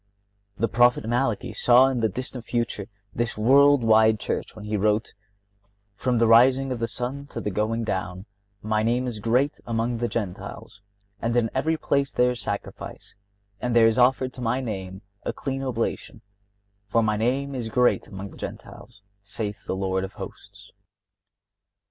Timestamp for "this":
3.13-3.37